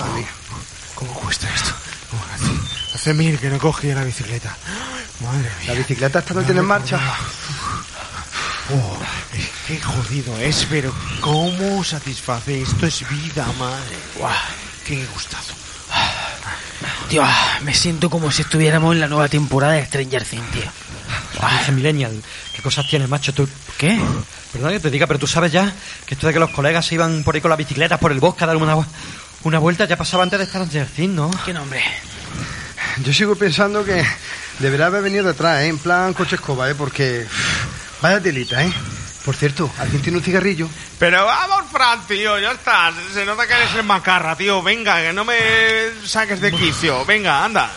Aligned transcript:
Madre 0.00 0.20
mía. 0.20 0.28
¿Cómo 0.94 1.12
cuesta 1.14 1.48
esto? 1.54 1.70
Hace, 2.34 2.94
hace 2.94 3.14
mil 3.14 3.38
que 3.38 3.48
no 3.50 3.58
cogí 3.58 3.92
la 3.92 4.04
bicicleta. 4.04 4.56
Madre 5.20 5.50
La 5.66 5.72
mía. 5.72 5.82
bicicleta 5.82 6.18
esta 6.20 6.34
no 6.34 6.42
tiene 6.42 6.62
marcha. 6.62 7.00
Oh, 8.70 8.98
qué 9.66 9.80
jodido 9.80 10.36
es, 10.38 10.66
pero 10.68 10.92
¿cómo 11.20 11.82
satisface? 11.84 12.62
Esto 12.62 12.86
es 12.86 13.08
vida, 13.08 13.46
madre. 13.58 13.96
Guau, 14.16 14.32
qué 14.86 15.06
gustazo. 15.06 15.54
Tío, 17.08 17.24
me 17.62 17.72
siento 17.74 18.10
como 18.10 18.30
si 18.30 18.42
estuviéramos 18.42 18.92
en 18.94 19.00
la 19.00 19.08
nueva 19.08 19.28
temporada 19.28 19.72
de 19.74 19.86
Stranger 19.86 20.24
Things, 20.24 20.50
tío. 20.50 20.70
Dice 21.58 21.72
Millennial, 21.72 22.22
¿qué 22.54 22.60
cosas 22.62 22.86
tienes, 22.88 23.08
macho? 23.08 23.32
Tú, 23.32 23.48
¿Qué? 23.78 23.98
perdona 24.52 24.72
que 24.72 24.80
te 24.80 24.90
diga, 24.90 25.06
pero 25.06 25.18
tú 25.18 25.26
sabes 25.26 25.52
ya 25.52 25.72
que 26.04 26.14
esto 26.14 26.26
de 26.26 26.32
que 26.34 26.38
los 26.38 26.50
colegas 26.50 26.84
se 26.84 26.96
iban 26.96 27.22
por 27.24 27.34
ahí 27.34 27.40
con 27.40 27.48
las 27.48 27.58
bicicletas 27.58 27.98
por 27.98 28.12
el 28.12 28.20
bosque 28.20 28.44
a 28.44 28.48
dar 28.48 28.56
una, 28.56 28.74
una 29.44 29.58
vuelta 29.58 29.84
ya 29.86 29.96
pasaba 29.96 30.22
antes 30.22 30.38
de 30.38 30.44
estar 30.44 30.62
en 30.62 30.86
Things, 30.86 31.14
¿no? 31.14 31.30
¿Qué 31.44 31.52
nombre? 31.52 31.82
Yo 33.02 33.12
sigo 33.12 33.36
pensando 33.36 33.84
que 33.84 34.04
deberá 34.58 34.86
haber 34.86 35.02
venido 35.02 35.24
detrás, 35.26 35.62
¿eh? 35.62 35.68
En 35.68 35.78
plan 35.78 36.12
coche 36.14 36.36
escoba, 36.36 36.68
¿eh? 36.70 36.74
Porque... 36.74 37.26
Vaya 38.00 38.20
telita, 38.20 38.62
¿eh? 38.62 38.72
Por 39.24 39.36
cierto, 39.36 39.70
¿alguien 39.78 40.00
tiene 40.00 40.18
un 40.18 40.24
cigarrillo? 40.24 40.68
Pero 40.98 41.26
vamos, 41.26 41.64
Fran, 41.70 42.06
tío, 42.06 42.38
ya 42.38 42.52
está. 42.52 42.92
Se 43.12 43.26
nota 43.26 43.46
que 43.46 43.52
eres 43.52 43.74
el 43.74 43.82
macarra, 43.82 44.34
tío. 44.36 44.62
Venga, 44.62 45.02
que 45.02 45.12
no 45.12 45.24
me 45.24 45.36
saques 46.06 46.40
de 46.40 46.50
quicio. 46.52 47.04
Venga, 47.04 47.44
anda, 47.44 47.70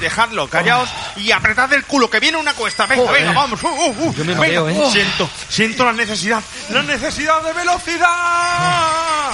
dejadlo, 0.00 0.48
callaos 0.48 0.90
y 1.16 1.30
apretad 1.30 1.72
el 1.72 1.84
culo, 1.84 2.10
que 2.10 2.20
viene 2.20 2.36
una 2.36 2.52
cuesta. 2.52 2.84
Venga, 2.86 3.10
venga, 3.10 3.32
vamos. 3.32 3.62
Uh, 3.62 3.68
uh, 3.68 4.08
uh. 4.08 4.14
Yo 4.14 4.24
me 4.24 4.34
Venga. 4.34 4.38
mareo, 4.40 4.68
¿eh? 4.68 4.90
Siento, 4.92 5.30
siento 5.48 5.84
la 5.86 5.92
necesidad, 5.92 6.42
la 6.70 6.82
necesidad 6.82 7.42
de 7.42 7.52
velocidad. 7.54 9.32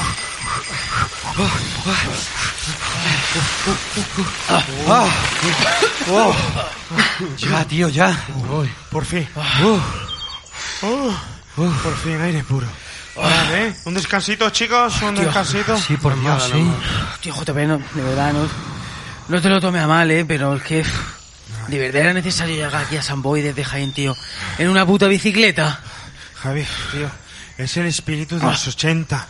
Ya, 7.38 7.64
tío, 7.66 7.88
ya. 7.88 8.18
Por 8.90 9.04
fin. 9.04 9.28
Uh, 10.82 11.12
por 11.56 11.96
fin, 11.98 12.20
aire 12.20 12.42
puro. 12.44 12.66
Vale, 13.16 13.68
¿eh? 13.68 13.74
Un 13.84 13.94
descansito, 13.94 14.50
chicos, 14.50 15.00
un 15.02 15.14
descansito. 15.14 15.76
Sí, 15.78 15.96
por 15.96 16.18
Dios, 16.20 16.50
sí. 16.52 16.66
Tío, 17.20 17.34
JP, 17.34 17.56
no, 17.66 17.78
de 17.78 18.02
verdad, 18.02 18.32
no, 18.32 18.48
no 19.28 19.40
te 19.40 19.48
lo 19.48 19.60
tome 19.60 19.78
a 19.78 19.86
mal, 19.86 20.10
¿eh? 20.10 20.24
Pero 20.24 20.54
es 20.56 20.62
que... 20.62 20.84
De 21.68 21.78
verdad 21.78 22.02
era 22.02 22.12
necesario 22.12 22.54
llegar 22.56 22.74
aquí 22.82 22.96
a 22.96 23.02
San 23.02 23.22
Boy 23.22 23.40
desde 23.40 23.64
Jaén, 23.64 23.92
tío. 23.92 24.14
En 24.58 24.68
una 24.68 24.84
puta 24.84 25.06
bicicleta. 25.06 25.80
Javi, 26.34 26.66
tío, 26.92 27.10
es 27.56 27.76
el 27.76 27.86
espíritu 27.86 28.38
de 28.38 28.44
los 28.44 28.66
80. 28.66 29.26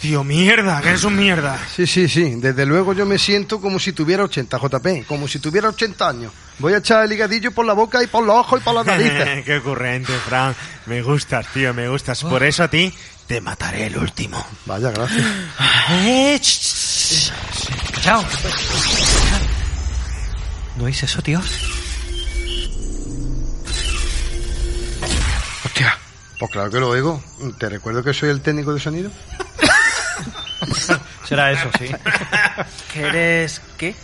Tío, 0.00 0.22
mierda, 0.24 0.80
que 0.80 0.90
eres 0.90 1.04
un 1.04 1.16
mierda. 1.16 1.58
Sí, 1.74 1.86
sí, 1.86 2.08
sí. 2.08 2.34
Desde 2.36 2.66
luego 2.66 2.92
yo 2.92 3.04
me 3.06 3.18
siento 3.18 3.60
como 3.60 3.78
si 3.78 3.92
tuviera 3.92 4.24
80, 4.24 4.58
JP. 4.58 5.06
Como 5.06 5.26
si 5.26 5.38
tuviera 5.38 5.68
80 5.68 6.08
años. 6.08 6.32
Voy 6.58 6.72
a 6.72 6.78
echar 6.78 7.04
el 7.04 7.12
higadillo 7.12 7.52
por 7.52 7.66
la 7.66 7.72
boca 7.72 8.02
y 8.02 8.06
por 8.06 8.24
los 8.24 8.36
ojos 8.36 8.60
y 8.60 8.64
por 8.64 8.74
las 8.74 8.86
narices. 8.86 9.44
Qué 9.44 9.56
ocurrente, 9.58 10.12
Fran. 10.12 10.54
Me 10.86 11.02
gustas, 11.02 11.46
tío, 11.52 11.74
me 11.74 11.88
gustas. 11.88 12.22
Por 12.22 12.42
eso 12.42 12.64
a 12.64 12.68
ti 12.68 12.92
te 13.26 13.40
mataré 13.40 13.86
el 13.86 13.96
último. 13.96 14.44
Vaya, 14.66 14.90
gracias. 14.90 15.26
Eh, 15.90 16.38
ch, 16.40 16.60
ch, 16.60 17.32
ch. 17.32 18.00
Chao. 18.00 18.24
¿No 20.76 20.84
oís 20.84 21.02
eso, 21.02 21.20
tío? 21.22 21.40
Pues 26.38 26.50
claro 26.50 26.70
que 26.70 26.78
lo 26.80 26.88
oigo. 26.88 27.22
¿Te 27.58 27.68
recuerdo 27.68 28.02
que 28.02 28.14
soy 28.14 28.30
el 28.30 28.40
técnico 28.40 28.72
de 28.72 28.80
sonido? 28.80 29.10
Será 31.24 31.52
eso, 31.52 31.70
sí. 31.78 31.86
¿Que 32.92 33.00
eres 33.02 33.60
qué? 33.76 33.94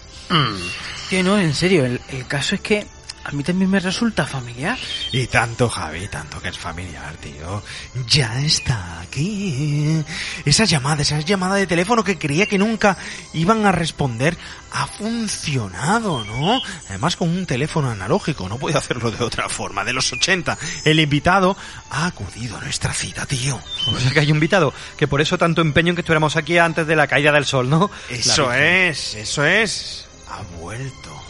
Tío, 1.09 1.23
no, 1.23 1.39
en 1.39 1.55
serio, 1.55 1.85
el, 1.85 2.01
el 2.09 2.27
caso 2.27 2.55
es 2.55 2.61
que 2.61 2.87
a 3.25 3.33
mí 3.33 3.43
también 3.43 3.71
me 3.71 3.81
resulta 3.81 4.27
familiar. 4.27 4.79
Y 5.11 5.27
tanto, 5.29 5.71
Javi, 5.71 6.09
tanto 6.09 6.41
que 6.43 6.49
es 6.49 6.59
familiar, 6.59 7.17
tío. 7.17 7.63
Ya 8.07 8.39
está 8.41 9.01
aquí. 9.01 10.05
Esa 10.45 10.65
llamada, 10.67 11.01
esa 11.01 11.19
llamada 11.21 11.55
de 11.55 11.67
teléfono 11.67 12.05
que 12.05 12.19
creía 12.19 12.47
que 12.47 12.59
nunca 12.59 12.99
iban 13.33 13.65
a 13.65 13.73
responder, 13.73 14.37
ha 14.73 14.87
funcionado, 14.87 16.23
¿no? 16.25 16.61
Además 16.91 17.17
con 17.17 17.31
un 17.31 17.47
teléfono 17.47 17.91
analógico, 17.91 18.47
no 18.47 18.59
puede 18.59 18.77
hacerlo 18.77 19.11
de 19.11 19.25
otra 19.25 19.49
forma, 19.49 19.85
de 19.85 19.95
los 19.95 20.13
80. 20.13 20.59
El 20.85 21.01
invitado 21.01 21.57
ha 21.91 22.07
acudido 22.07 22.59
a 22.59 22.61
nuestra 22.61 22.93
cita, 22.93 23.25
tío. 23.25 23.59
O 23.87 23.99
sea 23.99 24.11
que 24.11 24.21
hay 24.21 24.31
un 24.31 24.37
invitado, 24.37 24.75
que 24.99 25.09
por 25.09 25.23
eso 25.23 25.39
tanto 25.39 25.63
empeño 25.63 25.91
en 25.91 25.97
que 25.97 26.03
estuviéramos 26.03 26.37
aquí 26.37 26.59
antes 26.59 26.87
de 26.87 26.97
la 26.97 27.07
caída 27.07 27.33
del 27.33 27.47
sol, 27.47 27.71
¿no? 27.71 27.91
Eso 28.11 28.53
es, 28.53 29.15
eso 29.15 29.45
es. 29.47 30.07
Ha 30.29 30.43
vuelto. 30.61 31.24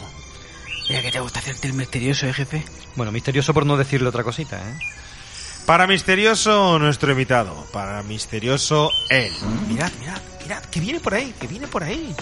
Mira 0.89 1.01
que 1.01 1.11
te 1.11 1.19
gusta 1.19 1.39
hacerte 1.39 1.67
el 1.67 1.73
misterioso, 1.73 2.27
¿eh, 2.27 2.33
jefe? 2.33 2.63
Bueno, 2.95 3.11
misterioso 3.11 3.53
por 3.53 3.65
no 3.65 3.75
decirle 3.75 4.07
otra 4.09 4.23
cosita, 4.23 4.57
¿eh? 4.57 4.77
Para 5.65 5.87
misterioso 5.87 6.77
nuestro 6.77 7.11
invitado, 7.11 7.65
para 7.73 8.03
misterioso 8.03 8.91
él. 9.09 9.31
Mirad, 9.67 9.91
mirad, 9.99 10.21
mirad, 10.43 10.63
que 10.65 10.79
viene 10.79 10.99
por 10.99 11.15
ahí, 11.15 11.33
que 11.39 11.47
viene 11.47 11.65
por 11.65 11.83
ahí. 11.83 12.15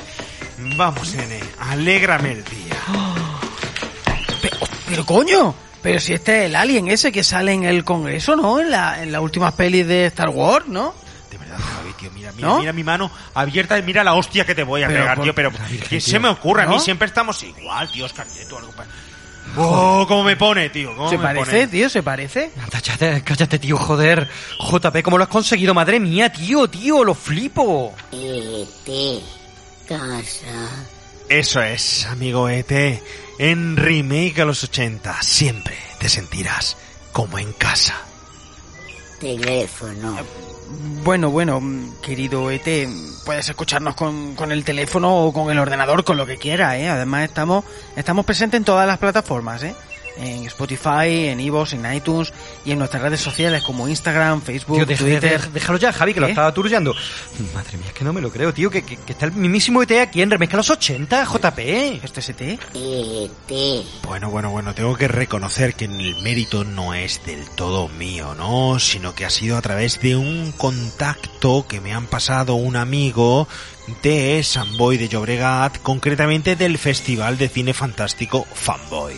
Vamos, 0.78 1.14
nene, 1.14 1.42
alégrame 1.60 2.32
el 2.32 2.44
día. 2.46 2.78
Pero, 4.42 4.58
pero 4.90 5.06
coño, 5.06 5.56
pero 5.82 6.02
si 6.02 6.14
este 6.14 6.40
es 6.42 6.46
el 6.48 6.56
alien 6.58 6.90
ese 6.90 7.14
que 7.14 7.24
sale 7.24 7.54
en 7.54 7.64
el 7.64 7.86
Congreso, 7.86 8.36
¿no? 8.36 8.60
En 8.60 8.72
la, 8.72 9.02
en 9.02 9.14
las 9.14 9.22
últimas 9.22 9.54
pelis 9.54 9.88
de 9.88 10.06
Star 10.08 10.28
Wars, 10.30 10.68
¿no? 10.68 10.94
Tío, 12.04 12.12
mira, 12.12 12.32
mira, 12.34 12.48
¿No? 12.48 12.60
mira 12.60 12.74
mi 12.74 12.84
mano 12.84 13.10
abierta 13.34 13.78
y 13.78 13.84
mira 13.84 14.04
la 14.04 14.14
hostia 14.14 14.46
que 14.46 14.54
te 14.56 14.64
voy 14.64 14.84
a 14.84 14.88
Pero 14.88 15.00
pegar, 15.02 15.16
por- 15.16 15.24
tío. 15.26 15.36
Pero, 15.36 15.52
¿qué 15.90 16.02
se 16.02 16.20
me 16.20 16.28
ocurre? 16.30 16.64
A 16.64 16.68
mí 16.68 16.80
siempre 16.80 17.08
estamos 17.08 17.42
igual, 17.44 17.90
tío, 17.92 18.06
Oscar 18.06 18.28
Nieto, 18.28 18.58
algo 18.58 18.72
pa- 18.74 18.86
Oh, 19.58 20.06
cómo 20.08 20.24
me 20.24 20.36
pone, 20.38 20.70
tío, 20.70 20.96
cómo 20.96 21.10
¿Se 21.10 21.18
me 21.18 21.24
parece, 21.24 21.46
pone. 21.52 21.68
tío? 21.68 21.90
¿Se 21.90 22.02
parece? 22.02 22.52
Cállate, 22.72 23.22
cállate, 23.24 23.60
tío, 23.60 23.78
joder. 23.78 24.28
JP, 24.60 25.04
¿cómo 25.04 25.18
lo 25.18 25.26
has 25.26 25.30
conseguido? 25.30 25.74
Madre 25.74 26.00
mía, 26.00 26.32
tío, 26.32 26.68
tío, 26.70 27.04
lo 27.04 27.14
flipo. 27.14 27.94
E.T. 28.12 29.20
Casa. 29.88 30.70
Eso 31.30 31.62
es, 31.62 32.06
amigo 32.06 32.48
ET. 32.50 33.02
En 33.40 33.76
Remake 33.76 34.42
a 34.42 34.46
los 34.46 34.64
80, 34.64 35.22
siempre 35.22 35.78
te 36.00 36.08
sentirás 36.10 36.78
como 37.12 37.38
en 37.38 37.52
casa. 37.54 37.96
Teléfono. 39.24 40.18
Bueno, 41.06 41.30
bueno, 41.30 41.62
querido 42.02 42.52
ET, 42.52 42.90
puedes 43.26 43.48
escucharnos 43.48 43.96
con, 43.96 44.36
con 44.36 44.52
el 44.52 44.66
teléfono 44.66 45.16
o 45.26 45.32
con 45.32 45.50
el 45.50 45.60
ordenador, 45.60 46.04
con 46.04 46.18
lo 46.18 46.26
que 46.26 46.38
quieras, 46.38 46.76
¿eh? 46.76 46.90
Además 46.90 47.24
estamos, 47.24 47.64
estamos 47.96 48.26
presentes 48.26 48.58
en 48.58 48.66
todas 48.66 48.86
las 48.86 48.98
plataformas, 48.98 49.64
¿eh? 49.64 49.76
En 50.18 50.46
Spotify, 50.46 51.28
en 51.30 51.40
Evox, 51.40 51.74
en 51.74 51.92
iTunes 51.94 52.32
y 52.66 52.72
en 52.72 52.78
nuestras 52.80 53.02
redes 53.02 53.20
sociales 53.20 53.64
como 53.64 53.88
Instagram, 53.88 54.42
Facebook, 54.42 54.78
Tío, 54.78 54.86
deja- 54.86 55.04
Twitter. 55.04 55.22
deja- 55.22 55.50
déjalo 55.50 55.78
ya, 55.80 55.92
Javi, 55.92 56.14
que 56.14 56.20
lo 56.20 56.28
¿Qué? 56.28 56.32
estaba 56.34 56.54
turullando. 56.54 56.94
Madre 57.54 57.78
mía, 57.78 57.88
es 57.88 57.94
que 57.94 58.04
no 58.04 58.14
me 58.14 58.22
lo 58.22 58.32
creo, 58.32 58.54
tío, 58.54 58.70
que, 58.70 58.84
que- 58.84 58.98
que 58.98 59.14
está 59.14 59.26
el 59.26 59.32
mismísimo 59.34 59.82
ET 59.82 60.00
aquí 60.00 60.22
en 60.22 60.30
Remezca 60.30 60.58
los 60.58 60.70
80, 60.70 61.26
JP. 61.26 62.00
¿Este 62.04 62.20
es 62.20 62.30
ET? 62.30 62.42
E.T. 62.76 63.84
Bueno, 64.06 64.30
bueno, 64.30 64.52
bueno, 64.52 64.74
tengo 64.76 64.96
que 64.96 65.08
reconocer 65.08 65.74
que 65.74 65.86
el 65.86 66.16
mérito 66.22 66.64
no 66.64 66.94
es 66.94 67.26
del 67.26 67.50
todo 67.50 67.88
mío, 67.90 68.36
¿no? 68.36 68.80
Sino 68.80 69.16
que 69.16 69.26
ha 69.26 69.30
sido 69.30 69.58
a 69.58 69.62
través 69.62 70.00
de 70.00 70.16
un 70.16 70.52
contacto 70.52 71.66
que 71.68 71.82
me 71.82 71.94
han 71.94 72.06
pasado 72.08 72.56
un 72.56 72.76
amigo 72.76 73.48
de 74.02 74.42
Samboy 74.44 74.98
de 74.98 75.10
Llobregat, 75.10 75.80
concretamente 75.82 76.56
del 76.56 76.78
Festival 76.78 77.38
de 77.38 77.50
Cine 77.50 77.74
Fantástico 77.74 78.46
Fanboy. 78.54 79.16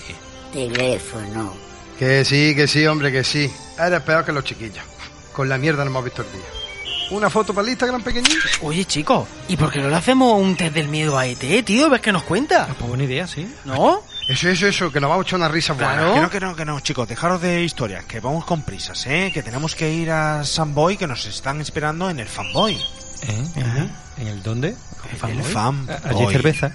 Teléfono. 0.51 1.53
Que 1.97 2.25
sí, 2.25 2.53
que 2.56 2.67
sí, 2.67 2.85
hombre, 2.85 3.11
que 3.11 3.23
sí. 3.23 3.51
Eres 3.79 4.01
peor 4.01 4.25
que 4.25 4.31
los 4.31 4.44
chiquillos. 4.44 4.83
Con 5.31 5.50
la 5.50 5.57
mierda 5.57 5.83
no 5.83 5.91
hemos 5.91 6.03
visto 6.03 6.22
el 6.22 6.31
día. 6.31 6.66
¿Una 7.11 7.29
foto 7.29 7.53
para 7.53 7.66
el 7.66 7.72
Instagram 7.72 8.02
pequeñita? 8.02 8.35
Oye, 8.61 8.84
chicos, 8.85 9.28
¿y 9.47 9.55
por 9.58 9.72
qué 9.72 9.79
no 9.79 9.90
le 9.90 9.96
hacemos 9.96 10.41
un 10.41 10.55
test 10.55 10.73
del 10.73 10.87
miedo 10.87 11.17
a 11.17 11.28
ET, 11.28 11.64
tío? 11.64 11.90
¿Ves 11.90 12.02
que 12.02 12.11
nos 12.11 12.23
cuenta? 12.23 12.66
Pues 12.67 12.90
buena 12.90 13.03
idea, 13.03 13.28
sí. 13.28 13.47
¿No? 13.64 14.02
Eso, 14.28 14.49
eso, 14.49 14.66
eso, 14.66 14.91
que 14.91 14.99
nos 14.99 15.09
vamos 15.09 15.25
a 15.25 15.28
echar 15.28 15.37
una 15.37 15.47
risa 15.47 15.73
buena. 15.73 15.93
Claro. 15.93 16.14
Que 16.14 16.20
no, 16.22 16.29
que 16.29 16.40
no, 16.40 16.55
que 16.55 16.66
no, 16.66 16.79
chicos, 16.79 17.08
dejaros 17.08 17.41
de 17.41 17.64
historias, 17.64 18.05
que 18.05 18.20
vamos 18.20 18.43
con 18.46 18.64
prisas, 18.64 19.05
¿eh? 19.05 19.29
Que 19.31 19.43
tenemos 19.43 19.75
que 19.75 19.93
ir 19.93 20.09
a 20.09 20.43
Samboy, 20.43 20.97
que 20.97 21.05
nos 21.05 21.25
están 21.28 21.61
esperando 21.61 22.09
en 22.09 22.20
el 22.20 22.28
Fanboy. 22.28 22.73
¿Eh? 22.73 23.90
¿En 24.17 24.28
el 24.28 24.41
dónde? 24.41 24.75
El 25.11 25.43
Fanboy. 25.43 25.96
Allí 26.03 26.25
hay 26.25 26.31
cerveza. 26.31 26.72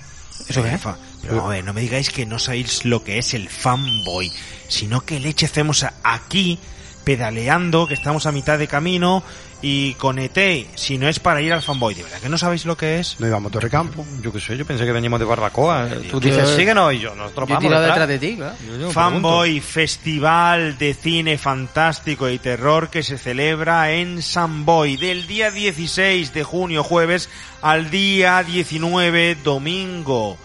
¿Eso 0.48 0.62
qué? 0.62 0.78
Fa- 1.22 1.28
Pero 1.28 1.46
a 1.46 1.48
ver, 1.50 1.64
no 1.64 1.72
me 1.72 1.80
digáis 1.80 2.10
que 2.10 2.26
no 2.26 2.38
sabéis 2.38 2.84
lo 2.84 3.02
que 3.04 3.18
es 3.18 3.34
el 3.34 3.48
fanboy, 3.48 4.32
sino 4.68 5.00
que 5.02 5.20
leche 5.20 5.46
hacemos 5.46 5.84
aquí 6.02 6.58
pedaleando, 7.04 7.86
que 7.86 7.94
estamos 7.94 8.26
a 8.26 8.32
mitad 8.32 8.58
de 8.58 8.68
camino 8.68 9.22
y 9.62 9.92
con 9.94 10.18
ET, 10.18 10.38
si 10.74 10.96
no 10.96 11.08
es 11.08 11.18
para 11.18 11.42
ir 11.42 11.52
al 11.52 11.60
fanboy, 11.62 11.92
¿de 11.94 12.02
verdad 12.02 12.18
que 12.20 12.28
no 12.30 12.38
sabéis 12.38 12.64
lo 12.64 12.76
que 12.76 12.98
es? 12.98 13.16
No 13.18 13.26
íbamos 13.26 13.50
a 13.50 13.52
Torrecampo. 13.52 14.06
Yo 14.22 14.32
qué 14.32 14.40
sé, 14.40 14.56
yo 14.56 14.64
pensé 14.64 14.84
que 14.86 14.92
veníamos 14.92 15.18
de 15.20 15.26
barbacoa. 15.26 15.88
Tú 16.10 16.20
Yo- 16.20 16.30
dices, 16.30 16.48
síguenos 16.56 16.92
y 16.94 16.98
yo, 17.00 17.14
nosotros 17.14 17.48
Yo 17.48 17.52
he 17.52 17.56
vamos 17.56 17.68
tirado 17.68 17.82
detrás. 17.82 18.08
detrás 18.08 18.20
de 18.20 18.26
ti, 18.28 18.36
claro. 18.36 18.54
Yo- 18.66 18.78
yo 18.78 18.90
Fanboy, 18.90 19.60
festival 19.60 20.78
de 20.78 20.94
cine 20.94 21.36
fantástico 21.36 22.28
y 22.30 22.38
terror 22.38 22.88
que 22.90 23.02
se 23.02 23.18
celebra 23.18 23.92
en 23.92 24.22
Samboy 24.22 24.96
del 24.96 25.26
día 25.26 25.50
16 25.50 26.32
de 26.32 26.42
junio 26.44 26.82
jueves 26.82 27.28
al 27.60 27.90
día 27.90 28.42
19 28.42 29.36
domingo. 29.42 30.38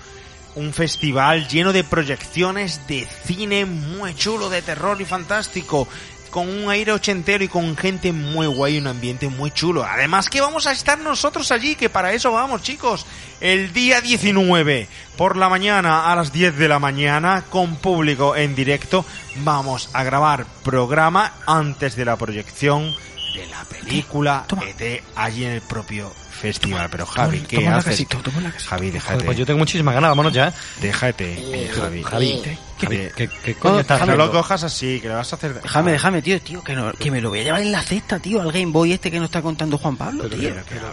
Un 0.56 0.74
festival 0.74 1.48
lleno 1.48 1.74
de 1.74 1.84
proyecciones 1.84 2.88
de 2.88 3.08
cine 3.26 3.66
muy 3.66 4.16
chulo, 4.16 4.50
de 4.50 4.62
terror 4.62 5.00
y 5.02 5.06
fantástico. 5.06 5.88
Con 6.30 6.50
un 6.50 6.70
aire 6.70 6.92
ochentero 6.92 7.44
y 7.44 7.48
con 7.48 7.78
gente 7.78 8.12
muy 8.12 8.48
guay, 8.48 8.78
un 8.78 8.88
ambiente 8.88 9.28
muy 9.28 9.52
chulo. 9.52 9.86
Además 9.86 10.30
que 10.30 10.42
vamos 10.42 10.66
a 10.68 10.72
estar 10.72 10.98
nosotros 11.00 11.52
allí, 11.52 11.76
que 11.76 11.90
para 11.90 12.14
eso 12.14 12.32
vamos 12.32 12.62
chicos. 12.62 13.06
El 13.42 13.74
día 13.74 14.02
19, 14.02 14.88
por 15.18 15.38
la 15.38 15.50
mañana 15.50 16.12
a 16.12 16.16
las 16.16 16.32
10 16.32 16.58
de 16.58 16.68
la 16.68 16.80
mañana, 16.80 17.46
con 17.50 17.76
público 17.76 18.36
en 18.36 18.56
directo, 18.56 19.06
vamos 19.38 19.90
a 19.94 20.04
grabar 20.04 20.46
programa 20.64 21.34
antes 21.46 21.96
de 21.96 22.06
la 22.06 22.16
proyección 22.16 22.96
de 23.36 23.48
la 23.48 23.64
película. 23.66 24.46
ET 24.80 25.04
allí 25.16 25.46
en 25.46 25.52
el 25.52 25.62
propio 25.62 26.12
festival. 26.40 26.90
Pero 26.90 27.06
Javi, 27.06 27.38
Toma- 27.38 27.48
¿qué 27.48 27.56
toma 27.58 27.70
la 27.72 27.78
haces? 27.78 27.92
casita, 27.92 28.18
toma 28.24 28.42
la 28.42 28.52
casita. 28.52 28.70
Javi, 28.70 28.88
Joder, 28.88 28.94
déjate. 29.02 29.24
pues 29.26 29.38
yo 29.38 29.46
tengo 29.46 29.60
muchísimas 29.60 29.94
ganas, 29.96 30.10
vámonos 30.12 30.34
ya. 30.34 30.54
Déjate, 30.82 31.34
eh, 31.34 31.72
Javi. 31.74 32.04
Javi, 32.04 32.42
¿Qué? 32.44 32.58
Javi, 32.86 32.98
¿qué, 33.16 33.30
qué 33.44 33.56
coño 33.56 33.76
Oh, 33.76 33.80
estás 33.80 34.00
No 34.02 34.06
déjame 34.08 34.24
lo 34.26 34.32
cojas 34.32 34.64
así, 34.64 35.00
que 35.00 35.08
le 35.08 35.16
vas 35.16 35.32
a 35.32 35.36
hacer... 35.38 35.54
Déjame, 35.62 35.92
déjame, 35.94 36.22
tío, 36.22 36.42
tío, 36.42 36.64
que, 36.64 36.74
no- 36.74 36.92
que 36.94 37.10
me 37.12 37.22
lo 37.22 37.30
voy 37.30 37.40
a 37.40 37.44
llevar 37.44 37.62
en 37.62 37.72
la 37.72 37.82
cesta, 37.82 38.20
tío, 38.20 38.42
al 38.42 38.52
Game 38.52 38.72
Boy 38.72 38.92
este 38.94 39.10
que 39.10 39.18
nos 39.20 39.28
está 39.28 39.42
contando 39.42 39.78
Juan 39.78 39.96
Pablo, 39.96 40.28
tío. 40.30 40.50
Espera. 40.50 40.92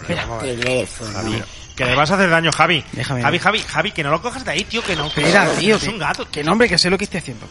Que 1.74 1.86
le 1.86 1.94
vas 1.96 2.10
a 2.10 2.14
hacer 2.14 2.28
daño, 2.28 2.50
Javi. 2.52 2.84
Déjame. 2.92 3.22
Javi, 3.22 3.38
Javi, 3.38 3.58
Javi, 3.60 3.92
que 3.92 4.02
no 4.04 4.10
lo 4.10 4.20
cojas 4.20 4.44
de 4.44 4.50
ahí, 4.50 4.64
tío, 4.64 4.82
que 4.84 4.94
no. 4.94 5.04
que 5.12 5.22
Espera, 5.22 5.46
no, 5.46 5.50
tío, 5.52 5.76
Es 5.76 5.82
que, 5.82 5.88
un 5.88 5.98
gato. 5.98 6.30
que 6.30 6.44
nombre, 6.44 6.68
que 6.68 6.76
sé 6.76 6.90
lo 6.90 6.98
que 6.98 7.04
estoy 7.04 7.18
haciendo. 7.18 7.46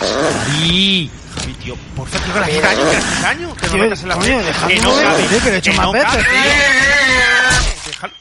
Javi, 0.00 1.10
tío, 1.62 1.76
por 1.96 2.08
favor, 2.08 2.26
tío, 2.26 2.34
que 2.34 2.40
le 2.40 2.58
haces 2.58 2.62
daño, 2.62 2.86
que 2.86 2.92
le 2.92 3.02
haces 3.02 3.22
daño. 3.22 3.56
Que 3.56 3.68
no 3.68 3.78
metas 3.78 4.02
en 4.02 4.08
la 4.08 4.14
coño, 4.16 4.26
Que 4.68 4.80
no 4.80 5.40
que 5.42 5.48
he 5.48 5.56
hecho 5.56 5.72
más 5.74 5.86
no 5.86 5.92
veces. 5.92 6.26
Déjalo. 7.86 8.14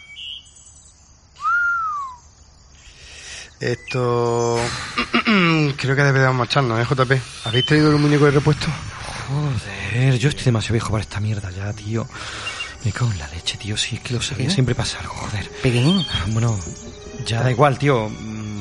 Esto... 3.60 4.60
Creo 5.78 5.96
que 5.96 6.04
deberíamos 6.04 6.36
marcharnos, 6.36 6.80
¿eh, 6.80 6.86
JP? 6.90 7.12
¿Habéis 7.46 7.66
traído 7.66 7.92
el 7.92 7.98
muñeco 7.98 8.26
de 8.26 8.32
repuesto? 8.32 8.68
Joder, 9.28 10.18
yo 10.18 10.30
estoy 10.30 10.46
demasiado 10.46 10.74
viejo 10.74 10.90
para 10.92 11.02
esta 11.02 11.20
mierda 11.20 11.52
ya, 11.52 11.72
tío. 11.74 12.08
Me 12.84 12.92
cago 12.92 13.12
en 13.12 13.20
la 13.20 13.28
leche, 13.28 13.58
tío. 13.58 13.78
Sí, 13.78 13.96
es 13.98 14.02
que 14.02 14.16
lo 14.16 14.22
sabía. 14.22 14.50
Siempre 14.50 14.74
pasa 14.74 15.00
algo, 15.00 15.14
joder. 15.14 15.48
Pequeñín. 15.62 16.04
Bueno, 16.30 16.58
ya 17.26 17.44
da 17.44 17.52
igual, 17.52 17.78
tío. 17.78 18.10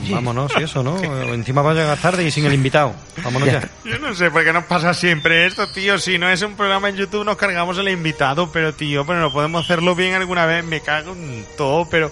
Vámonos 0.08 0.52
y 0.58 0.62
eso, 0.62 0.82
¿no? 0.82 0.96
Encima 1.34 1.62
va 1.62 1.72
a 1.72 1.74
llegar 1.74 1.98
tarde 1.98 2.24
y 2.24 2.30
sin 2.30 2.46
el 2.46 2.54
invitado. 2.54 2.94
Vámonos 3.22 3.48
ya. 3.50 3.68
Yo 3.84 3.98
no 3.98 4.14
sé 4.14 4.30
por 4.30 4.44
qué 4.44 4.52
nos 4.52 4.64
pasa 4.64 4.94
siempre 4.94 5.46
esto, 5.46 5.66
tío. 5.72 5.98
Si 5.98 6.18
no 6.18 6.28
es 6.28 6.42
un 6.42 6.56
programa 6.56 6.88
en 6.88 6.96
YouTube, 6.96 7.24
nos 7.24 7.36
cargamos 7.36 7.76
el 7.78 7.88
invitado, 7.88 8.50
pero 8.52 8.72
tío, 8.74 9.04
pero 9.06 9.20
no 9.20 9.32
podemos 9.32 9.64
hacerlo 9.64 9.94
bien 9.94 10.14
alguna 10.14 10.46
vez. 10.46 10.64
Me 10.64 10.80
cago 10.80 11.12
en 11.12 11.44
todo, 11.56 11.88
pero. 11.88 12.10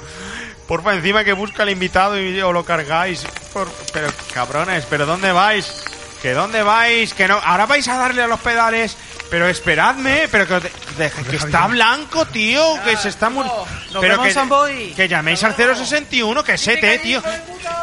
Porfa, 0.67 0.95
encima 0.95 1.25
que 1.25 1.33
busca 1.33 1.63
el 1.63 1.71
invitado 1.71 2.21
y 2.21 2.39
o 2.43 2.53
lo 2.53 2.63
cargáis. 2.65 3.25
Por- 3.55 3.71
pero, 3.93 4.09
cabrones, 4.35 4.85
¿pero 4.91 5.07
dónde 5.07 5.33
vais? 5.33 5.83
¿Que 6.21 6.33
dónde 6.33 6.63
vais? 6.63 7.15
Que 7.15 7.27
no. 7.27 7.37
Ahora 7.43 7.65
vais 7.67 7.89
a 7.89 7.97
darle 7.97 8.23
a 8.23 8.27
los 8.27 8.41
pedales. 8.41 8.97
Pero 9.31 9.47
esperadme, 9.47 10.27
pero 10.31 10.47
que, 10.47 10.55
deje- 10.97 11.23
que 11.25 11.37
está 11.37 11.67
blanco, 11.67 12.25
tío, 12.27 12.63
que 12.83 12.97
se 12.97 13.11
está 13.11 13.29
muriendo. 13.29 13.67
Nos 13.93 14.01
Pero 14.01 14.23
que, 14.23 14.93
que 14.97 15.09
llaméis 15.09 15.45
al 15.45 15.55
061, 15.55 16.43
que 16.45 16.57
sete, 16.57 16.99
tío. 16.99 17.23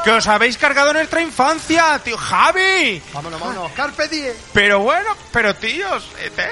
Que 0.03 0.11
os 0.11 0.27
habéis 0.27 0.57
cargado 0.57 0.91
nuestra 0.93 1.21
infancia, 1.21 1.99
tío. 2.03 2.17
Javi. 2.17 3.01
Vámonos, 3.13 3.39
vámonos. 3.39 3.71
Carpe 3.73 4.07
diem. 4.07 4.33
Pero 4.53 4.79
bueno, 4.79 5.09
pero 5.31 5.55
tíos, 5.55 6.09
Ete, 6.23 6.47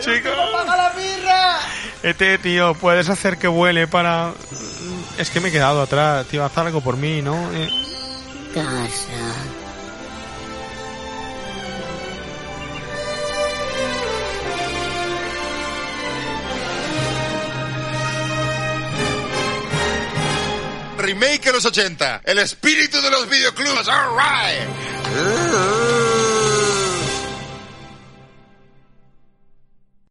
chicos. 0.00 0.32
Ete, 2.02 2.38
tío, 2.38 2.74
puedes 2.74 3.08
hacer 3.08 3.36
que 3.38 3.48
vuele 3.48 3.86
para... 3.86 4.32
Es 5.18 5.30
que 5.30 5.40
me 5.40 5.48
he 5.48 5.52
quedado 5.52 5.82
atrás, 5.82 6.26
tío, 6.26 6.44
haz 6.44 6.56
algo 6.58 6.80
por 6.80 6.96
mí, 6.96 7.20
¿no? 7.22 7.50
Eh, 7.52 7.68
Casa. 8.54 9.65
Remake 21.06 21.46
en 21.46 21.52
los 21.52 21.64
80. 21.64 22.22
El 22.24 22.40
espíritu 22.40 23.00
de 23.00 23.10
los 23.10 23.28
videoclubs. 23.30 23.86
All 23.86 24.16
right. 24.16 25.95